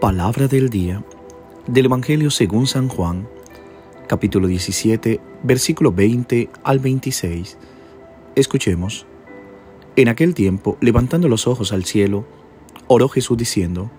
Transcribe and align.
Palabra 0.00 0.48
del 0.48 0.70
día 0.70 1.04
del 1.66 1.84
Evangelio 1.84 2.30
según 2.30 2.66
San 2.66 2.88
Juan, 2.88 3.28
capítulo 4.06 4.48
17, 4.48 5.20
versículo 5.42 5.92
20 5.92 6.48
al 6.64 6.78
26. 6.78 7.58
Escuchemos. 8.34 9.04
En 9.96 10.08
aquel 10.08 10.32
tiempo, 10.32 10.78
levantando 10.80 11.28
los 11.28 11.46
ojos 11.46 11.74
al 11.74 11.84
cielo, 11.84 12.24
oró 12.86 13.10
Jesús 13.10 13.36
diciendo, 13.36 13.90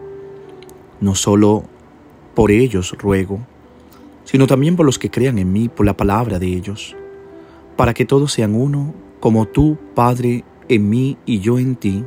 No 1.01 1.13
solo 1.13 1.65
por 2.33 2.49
ellos 2.49 2.97
ruego, 2.97 3.45
sino 4.23 4.47
también 4.47 4.75
por 4.75 4.87
los 4.87 4.97
que 4.97 5.11
crean 5.11 5.37
en 5.37 5.53
mí 5.53 5.69
por 5.69 5.85
la 5.85 5.95
palabra 5.95 6.39
de 6.39 6.47
ellos, 6.47 6.95
para 7.75 7.93
que 7.93 8.05
todos 8.05 8.31
sean 8.31 8.55
uno, 8.55 8.95
como 9.19 9.47
tú, 9.47 9.77
Padre, 9.93 10.45
en 10.67 10.89
mí 10.89 11.19
y 11.27 11.41
yo 11.41 11.59
en 11.59 11.75
ti, 11.75 12.03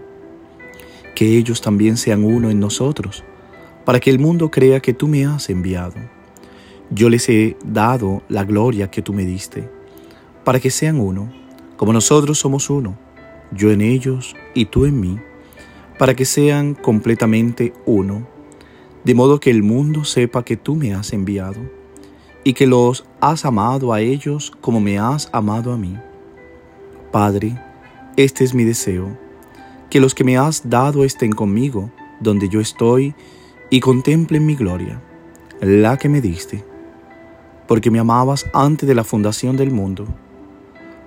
que 1.15 1.39
ellos 1.39 1.61
también 1.61 1.97
sean 1.97 2.25
uno 2.25 2.51
en 2.51 2.59
nosotros 2.59 3.23
para 3.85 4.01
que 4.01 4.11
el 4.11 4.19
mundo 4.19 4.51
crea 4.51 4.81
que 4.81 4.95
tú 4.95 5.09
me 5.09 5.25
has 5.27 5.51
enviado. 5.51 5.95
Yo 6.91 7.09
les 7.09 7.29
he 7.29 7.57
dado 7.65 8.23
la 8.29 8.45
gloria 8.45 8.91
que 8.91 9.03
tú 9.03 9.13
me 9.13 9.25
diste, 9.25 9.69
para 10.45 10.61
que 10.61 10.71
sean 10.71 11.01
uno, 11.01 11.33
como 11.77 11.93
nosotros 11.93 12.39
somos 12.39 12.71
uno, 12.71 12.97
yo 13.53 13.71
en 13.71 13.81
ellos 13.81 14.35
y 14.55 14.67
tú 14.67 14.85
en 14.85 15.01
mí, 15.01 15.19
para 15.99 16.15
que 16.15 16.25
sean 16.25 16.75
completamente 16.75 17.73
uno, 17.87 18.27
de 19.05 19.15
modo 19.15 19.41
que 19.41 19.51
el 19.51 19.63
mundo 19.63 20.05
sepa 20.05 20.45
que 20.45 20.57
tú 20.57 20.77
me 20.77 20.95
has 20.95 21.13
enviado, 21.13 21.61
y 22.43 22.53
que 22.53 22.67
los 22.67 23.05
has 23.21 23.45
amado 23.45 23.93
a 23.93 24.01
ellos 24.01 24.53
como 24.61 24.81
me 24.81 24.99
has 24.99 25.29
amado 25.33 25.73
a 25.73 25.79
mí. 25.79 25.97
Padre, 27.11 27.59
este 28.17 28.45
es 28.45 28.55
mi 28.55 28.65
deseo, 28.65 29.17
que 29.89 30.01
los 30.01 30.15
que 30.15 30.25
me 30.25 30.37
has 30.37 30.69
dado 30.69 31.05
estén 31.05 31.33
conmigo, 31.33 31.91
donde 32.21 32.49
yo 32.49 32.61
estoy, 32.61 33.15
y 33.75 33.81
contemplen 33.81 34.47
mi 34.47 34.55
gloria, 34.55 35.03
la 35.61 35.97
que 35.97 36.09
me 36.09 36.21
diste, 36.21 36.65
porque 37.67 37.91
me 37.91 37.99
amabas 37.99 38.47
antes 38.53 38.89
de 38.89 38.95
la 38.95 39.03
fundación 39.03 39.57
del 39.57 39.73
mundo. 39.73 40.07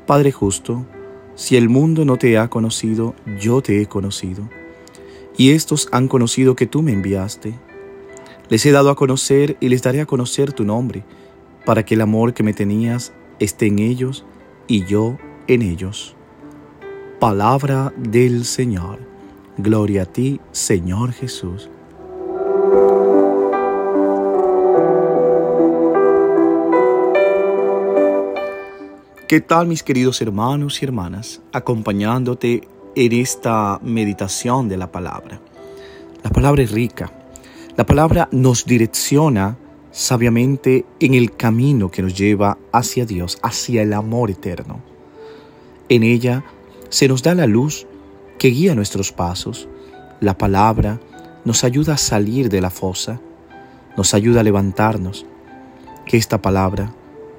Padre 0.05 0.33
justo, 0.33 0.85
si 1.33 1.55
el 1.55 1.69
mundo 1.69 2.03
no 2.03 2.17
te 2.17 2.37
ha 2.37 2.49
conocido, 2.49 3.15
yo 3.39 3.61
te 3.61 3.81
he 3.81 3.85
conocido, 3.85 4.49
y 5.37 5.51
estos 5.51 5.87
han 5.93 6.09
conocido 6.09 6.57
que 6.57 6.67
tú 6.67 6.81
me 6.81 6.91
enviaste. 6.91 7.53
Les 8.49 8.65
he 8.65 8.71
dado 8.73 8.89
a 8.89 8.97
conocer 8.97 9.55
y 9.61 9.69
les 9.69 9.81
daré 9.81 10.01
a 10.01 10.05
conocer 10.05 10.51
tu 10.51 10.65
nombre, 10.65 11.05
para 11.65 11.85
que 11.85 11.95
el 11.95 12.01
amor 12.01 12.33
que 12.33 12.43
me 12.43 12.51
tenías 12.51 13.13
esté 13.39 13.67
en 13.67 13.79
ellos 13.79 14.25
y 14.67 14.83
yo 14.83 15.17
en 15.47 15.61
ellos. 15.61 16.17
Palabra 17.21 17.93
del 17.95 18.43
Señor. 18.43 18.99
Gloria 19.57 20.01
a 20.01 20.05
ti, 20.05 20.41
Señor 20.51 21.13
Jesús. 21.13 21.69
¿Qué 29.27 29.41
tal 29.41 29.67
mis 29.67 29.83
queridos 29.83 30.21
hermanos 30.21 30.81
y 30.81 30.85
hermanas? 30.85 31.41
Acompañándote 31.51 32.65
en 32.95 33.11
esta 33.11 33.77
meditación 33.83 34.69
de 34.69 34.77
la 34.77 34.89
palabra. 34.89 35.41
La 36.23 36.29
palabra 36.29 36.63
es 36.63 36.71
rica. 36.71 37.11
La 37.75 37.85
palabra 37.85 38.29
nos 38.31 38.63
direcciona 38.63 39.57
sabiamente 39.91 40.85
en 41.01 41.13
el 41.13 41.35
camino 41.35 41.91
que 41.91 42.01
nos 42.01 42.17
lleva 42.17 42.57
hacia 42.71 43.05
Dios, 43.05 43.37
hacia 43.43 43.81
el 43.81 43.91
amor 43.91 44.31
eterno. 44.31 44.79
En 45.89 46.03
ella 46.03 46.45
se 46.87 47.09
nos 47.09 47.21
da 47.21 47.35
la 47.35 47.47
luz 47.47 47.85
que 48.39 48.47
guía 48.47 48.75
nuestros 48.75 49.11
pasos. 49.11 49.67
La 50.21 50.37
palabra 50.37 51.01
nos 51.43 51.65
ayuda 51.65 51.95
a 51.95 51.97
salir 51.97 52.47
de 52.47 52.61
la 52.61 52.69
fosa, 52.69 53.19
nos 53.97 54.13
ayuda 54.13 54.39
a 54.39 54.45
levantarnos. 54.45 55.25
Que 56.05 56.15
esta 56.15 56.41
palabra 56.41 56.93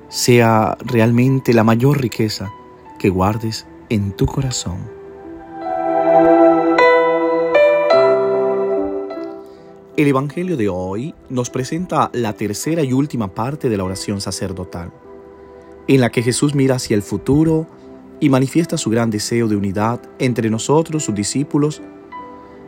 sea 0.08 0.76
realmente 0.84 1.52
la 1.52 1.64
mayor 1.64 2.00
riqueza 2.00 2.50
que 2.98 3.10
guardes 3.10 3.66
en 3.88 4.12
tu 4.12 4.26
corazón. 4.26 4.78
El 9.96 10.06
Evangelio 10.06 10.56
de 10.56 10.68
hoy 10.68 11.14
nos 11.28 11.50
presenta 11.50 12.10
la 12.12 12.32
tercera 12.32 12.84
y 12.84 12.92
última 12.92 13.34
parte 13.34 13.68
de 13.68 13.76
la 13.76 13.84
oración 13.84 14.20
sacerdotal, 14.20 14.92
en 15.88 16.00
la 16.00 16.10
que 16.10 16.22
Jesús 16.22 16.54
mira 16.54 16.76
hacia 16.76 16.94
el 16.94 17.02
futuro 17.02 17.66
y 18.20 18.28
manifiesta 18.28 18.78
su 18.78 18.90
gran 18.90 19.10
deseo 19.10 19.48
de 19.48 19.56
unidad 19.56 20.00
entre 20.18 20.50
nosotros, 20.50 21.04
sus 21.04 21.14
discípulos, 21.14 21.82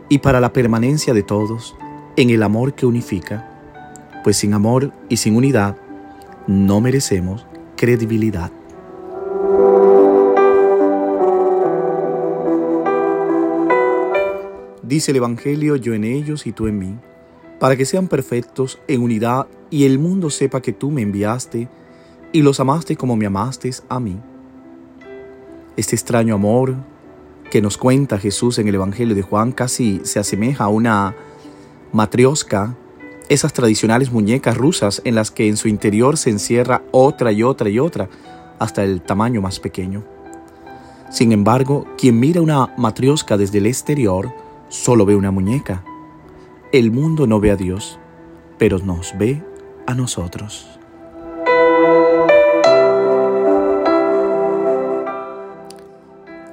y 0.09 0.19
para 0.19 0.41
la 0.41 0.53
permanencia 0.53 1.15
de 1.15 1.23
todos 1.23 1.77
en 2.17 2.31
el 2.31 2.43
amor 2.43 2.75
que 2.75 2.85
unifica, 2.85 4.21
pues 4.25 4.37
sin 4.37 4.53
amor 4.53 4.93
y 5.09 5.17
sin 5.19 5.37
unidad 5.37 5.77
no 6.51 6.81
merecemos 6.81 7.47
credibilidad. 7.77 8.51
Dice 14.83 15.13
el 15.13 15.19
Evangelio, 15.19 15.77
yo 15.77 15.95
en 15.95 16.03
ellos 16.03 16.49
y 16.49 16.53
tú 16.53 16.67
en 16.67 16.77
mí, 16.77 16.99
para 17.61 17.77
que 17.77 17.85
sean 17.85 18.09
perfectos 18.09 18.81
en 18.89 19.01
unidad 19.01 19.47
y 19.71 19.85
el 19.85 20.01
mundo 20.01 20.29
sepa 20.29 20.61
que 20.61 20.73
tú 20.73 20.91
me 20.91 21.03
enviaste 21.03 21.69
y 22.33 22.43
los 22.43 22.59
amaste 22.59 22.97
como 22.97 23.15
me 23.15 23.27
amaste 23.27 23.71
a 23.89 24.01
mí. 24.01 24.19
Este 25.77 25.95
extraño 25.95 26.35
amor 26.35 26.75
que 27.53 27.63
nos 27.63 27.79
cuenta 27.79 28.19
Jesús 28.19 28.59
en 28.59 28.67
el 28.67 28.75
Evangelio 28.75 29.15
de 29.15 29.23
Juan 29.23 29.53
casi 29.53 30.01
se 30.03 30.19
asemeja 30.19 30.65
a 30.65 30.69
una 30.69 31.15
matriosca 31.93 32.75
esas 33.31 33.53
tradicionales 33.53 34.11
muñecas 34.11 34.57
rusas 34.57 35.01
en 35.05 35.15
las 35.15 35.31
que 35.31 35.47
en 35.47 35.57
su 35.57 35.69
interior 35.69 36.19
se 36.19 36.31
encierra 36.31 36.83
otra 36.91 37.31
y 37.31 37.45
otra 37.45 37.71
y 37.71 37.79
otra, 37.79 38.09
hasta 38.59 38.83
el 38.83 39.03
tamaño 39.03 39.41
más 39.41 39.61
pequeño. 39.61 40.05
Sin 41.11 41.31
embargo, 41.31 41.87
quien 41.97 42.19
mira 42.19 42.41
una 42.41 42.75
matriosca 42.77 43.37
desde 43.37 43.59
el 43.59 43.67
exterior 43.67 44.33
solo 44.69 45.07
ve 45.07 45.15
una 45.15 45.31
muñeca. 45.31 45.85
El 46.73 46.91
mundo 46.91 47.29
no 47.29 47.39
ve 47.39 47.53
a 47.53 47.57
Dios, 47.57 48.01
pero 48.59 48.81
nos 48.81 49.17
ve 49.17 49.41
a 49.87 49.95
nosotros. 49.95 50.67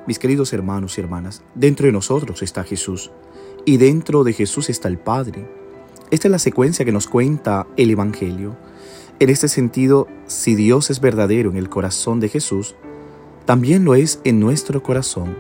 Mis 0.05 0.19
queridos 0.19 0.53
hermanos 0.53 0.95
y 0.97 1.01
hermanas, 1.01 1.41
dentro 1.55 1.87
de 1.87 1.91
nosotros 1.91 2.43
está 2.43 2.63
Jesús 2.63 3.09
y 3.65 3.77
dentro 3.77 4.23
de 4.23 4.33
Jesús 4.33 4.69
está 4.69 4.87
el 4.87 4.99
Padre 4.99 5.66
esta 6.09 6.27
es 6.27 6.31
la 6.31 6.39
secuencia 6.39 6.85
que 6.85 6.91
nos 6.91 7.07
cuenta 7.07 7.67
el 7.75 7.91
Evangelio. 7.91 8.55
En 9.19 9.29
este 9.29 9.47
sentido, 9.47 10.07
si 10.25 10.55
Dios 10.55 10.89
es 10.89 11.01
verdadero 11.01 11.49
en 11.49 11.57
el 11.57 11.69
corazón 11.69 12.19
de 12.19 12.29
Jesús, 12.29 12.75
también 13.45 13.83
lo 13.83 13.93
es 13.95 14.21
en 14.23 14.39
nuestro 14.39 14.81
corazón. 14.81 15.35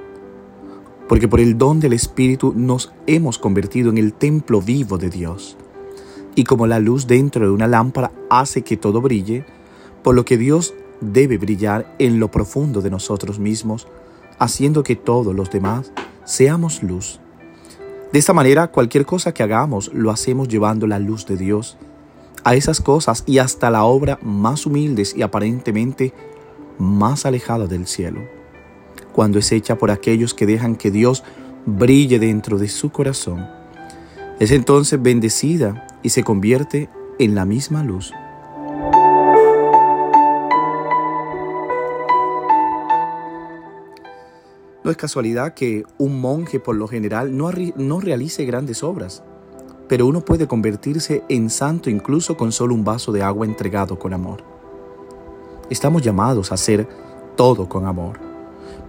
Porque 1.07 1.27
por 1.27 1.39
el 1.39 1.57
don 1.57 1.79
del 1.79 1.93
Espíritu 1.93 2.53
nos 2.55 2.91
hemos 3.05 3.37
convertido 3.37 3.89
en 3.89 3.97
el 3.97 4.13
templo 4.13 4.61
vivo 4.61 4.97
de 4.97 5.09
Dios. 5.09 5.57
Y 6.35 6.43
como 6.43 6.67
la 6.67 6.79
luz 6.79 7.07
dentro 7.07 7.45
de 7.45 7.51
una 7.51 7.67
lámpara 7.67 8.11
hace 8.29 8.61
que 8.61 8.75
todo 8.75 8.99
brille, 8.99 9.45
por 10.03 10.15
lo 10.15 10.25
que 10.25 10.37
Dios 10.37 10.73
debe 10.99 11.37
brillar 11.37 11.95
en 11.97 12.19
lo 12.19 12.29
profundo 12.29 12.81
de 12.81 12.89
nosotros 12.89 13.39
mismos, 13.39 13.87
haciendo 14.37 14.83
que 14.83 14.95
todos 14.95 15.33
los 15.33 15.49
demás 15.49 15.93
seamos 16.25 16.83
luz. 16.83 17.21
De 18.11 18.19
esta 18.19 18.33
manera, 18.33 18.67
cualquier 18.67 19.05
cosa 19.05 19.33
que 19.33 19.43
hagamos 19.43 19.91
lo 19.93 20.11
hacemos 20.11 20.47
llevando 20.47 20.87
la 20.87 20.99
luz 20.99 21.25
de 21.25 21.35
Dios 21.35 21.77
a 22.43 22.55
esas 22.55 22.79
cosas 22.79 23.23
y 23.25 23.39
hasta 23.39 23.69
la 23.69 23.83
obra 23.83 24.19
más 24.21 24.65
humildes 24.65 25.13
y 25.15 25.21
aparentemente 25.21 26.13
más 26.77 27.25
alejada 27.25 27.67
del 27.67 27.87
cielo, 27.87 28.21
cuando 29.11 29.39
es 29.39 29.51
hecha 29.51 29.77
por 29.77 29.91
aquellos 29.91 30.33
que 30.33 30.45
dejan 30.45 30.77
que 30.77 30.91
Dios 30.91 31.23
brille 31.65 32.19
dentro 32.19 32.57
de 32.57 32.69
su 32.69 32.91
corazón. 32.91 33.45
Es 34.39 34.51
entonces 34.51 35.01
bendecida 35.01 35.87
y 36.03 36.09
se 36.09 36.23
convierte 36.23 36.89
en 37.19 37.35
la 37.35 37.43
misma 37.43 37.83
luz. 37.83 38.13
No 44.87 44.91
es 44.91 44.95
casualidad 44.95 45.53
que 45.53 45.83
un 45.97 46.21
monje 46.21 46.61
por 46.61 46.77
lo 46.77 46.87
general 46.87 47.35
no, 47.35 47.51
no 47.75 47.99
realice 47.99 48.45
grandes 48.45 48.83
obras, 48.83 49.21
pero 49.89 50.07
uno 50.07 50.21
puede 50.21 50.47
convertirse 50.47 51.25
en 51.27 51.49
santo 51.49 51.89
incluso 51.89 52.37
con 52.37 52.53
solo 52.53 52.73
un 52.73 52.85
vaso 52.85 53.11
de 53.11 53.21
agua 53.21 53.45
entregado 53.45 53.99
con 53.99 54.13
amor. 54.13 54.45
Estamos 55.69 56.03
llamados 56.03 56.51
a 56.51 56.55
hacer 56.55 56.87
todo 57.35 57.67
con 57.67 57.85
amor, 57.85 58.17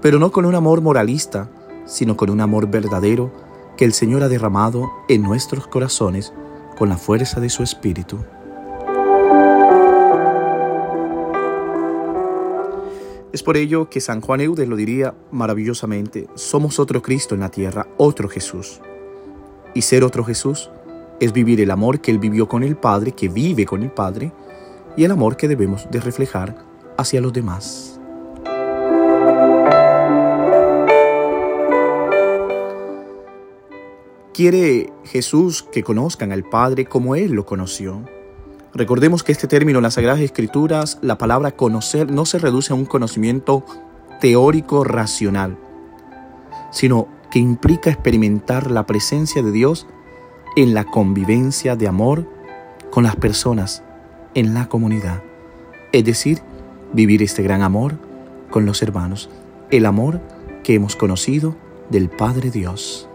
pero 0.00 0.20
no 0.20 0.30
con 0.30 0.44
un 0.44 0.54
amor 0.54 0.82
moralista, 0.82 1.50
sino 1.84 2.16
con 2.16 2.30
un 2.30 2.42
amor 2.42 2.70
verdadero 2.70 3.32
que 3.76 3.84
el 3.84 3.92
Señor 3.92 4.22
ha 4.22 4.28
derramado 4.28 4.88
en 5.08 5.22
nuestros 5.22 5.66
corazones 5.66 6.32
con 6.78 6.88
la 6.88 6.96
fuerza 6.96 7.40
de 7.40 7.50
su 7.50 7.64
Espíritu. 7.64 8.18
Es 13.30 13.42
por 13.42 13.58
ello 13.58 13.90
que 13.90 14.00
San 14.00 14.22
Juan 14.22 14.40
Eudes 14.40 14.66
lo 14.66 14.74
diría 14.74 15.14
maravillosamente, 15.30 16.28
somos 16.34 16.78
otro 16.78 17.02
Cristo 17.02 17.34
en 17.34 17.42
la 17.42 17.50
tierra, 17.50 17.86
otro 17.98 18.26
Jesús. 18.28 18.80
Y 19.74 19.82
ser 19.82 20.02
otro 20.02 20.24
Jesús 20.24 20.70
Es 21.20 21.32
vivir 21.32 21.60
el 21.60 21.70
amor 21.72 22.00
que 22.00 22.12
Él 22.12 22.18
vivió 22.18 22.48
con 22.48 22.62
el 22.62 22.76
Padre, 22.76 23.12
que 23.12 23.28
vive 23.28 23.66
con 23.66 23.82
el 23.82 23.90
Padre, 23.90 24.32
y 24.96 25.04
el 25.04 25.10
amor 25.10 25.36
que 25.36 25.48
debemos 25.48 25.90
de 25.90 26.00
reflejar 26.00 26.64
hacia 26.96 27.20
los 27.20 27.32
demás. 27.32 28.00
Quiere 34.32 34.92
Jesús 35.04 35.64
que 35.64 35.82
conozcan 35.82 36.30
al 36.30 36.44
Padre 36.44 36.84
como 36.84 37.16
Él 37.16 37.32
lo 37.32 37.44
conoció. 37.44 38.04
Recordemos 38.74 39.22
que 39.22 39.32
este 39.32 39.48
término 39.48 39.78
en 39.78 39.82
las 39.82 39.94
Sagradas 39.94 40.20
Escrituras, 40.20 40.98
la 41.00 41.18
palabra 41.18 41.52
conocer, 41.52 42.10
no 42.10 42.26
se 42.26 42.38
reduce 42.38 42.72
a 42.72 42.76
un 42.76 42.84
conocimiento 42.84 43.64
teórico 44.20 44.84
racional, 44.84 45.56
sino 46.70 47.08
que 47.30 47.38
implica 47.38 47.90
experimentar 47.90 48.70
la 48.70 48.84
presencia 48.86 49.42
de 49.42 49.52
Dios 49.52 49.86
en 50.56 50.74
la 50.74 50.84
convivencia 50.84 51.76
de 51.76 51.88
amor 51.88 52.28
con 52.90 53.04
las 53.04 53.16
personas, 53.16 53.82
en 54.34 54.54
la 54.54 54.68
comunidad. 54.68 55.22
Es 55.92 56.04
decir, 56.04 56.42
vivir 56.92 57.22
este 57.22 57.42
gran 57.42 57.62
amor 57.62 57.98
con 58.50 58.66
los 58.66 58.82
hermanos, 58.82 59.30
el 59.70 59.86
amor 59.86 60.20
que 60.62 60.74
hemos 60.74 60.96
conocido 60.96 61.56
del 61.90 62.08
Padre 62.08 62.50
Dios. 62.50 63.07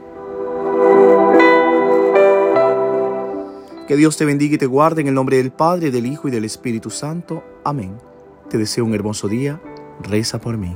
Que 3.93 3.97
Dios 3.97 4.17
te 4.17 4.25
bendiga 4.25 4.55
y 4.55 4.57
te 4.57 4.65
guarde 4.65 5.01
en 5.01 5.07
el 5.07 5.13
nombre 5.13 5.37
del 5.37 5.51
Padre, 5.51 5.91
del 5.91 6.07
Hijo 6.07 6.27
y 6.27 6.31
del 6.31 6.45
Espíritu 6.45 6.89
Santo. 6.89 7.43
Amén. 7.63 7.95
Te 8.49 8.57
deseo 8.57 8.85
un 8.85 8.95
hermoso 8.95 9.27
día. 9.27 9.61
Reza 10.01 10.41
por 10.41 10.57
mí. 10.57 10.75